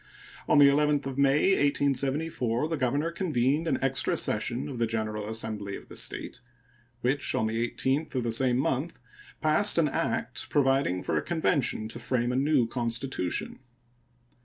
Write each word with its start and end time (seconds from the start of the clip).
On 0.47 0.57
the 0.57 0.65
11th 0.67 1.05
of 1.05 1.19
May, 1.19 1.49
1874, 1.51 2.69
the 2.69 2.75
governor 2.75 3.11
convened 3.11 3.67
an 3.67 3.77
extra 3.83 4.17
session 4.17 4.67
of 4.67 4.79
the 4.79 4.87
general 4.87 5.29
assembly 5.29 5.75
of 5.75 5.89
the 5.89 5.95
State, 5.95 6.41
which 7.01 7.35
on 7.35 7.45
the 7.45 7.69
18th 7.69 8.15
of 8.15 8.23
the 8.23 8.31
same 8.31 8.57
month 8.57 8.97
passed 9.41 9.77
an 9.77 9.87
act 9.87 10.49
providing 10.49 11.03
for 11.03 11.17
a 11.17 11.21
convention 11.21 11.87
to 11.87 11.99
frame 11.99 12.31
a 12.31 12.35
new 12.35 12.65
constitution. 12.65 13.59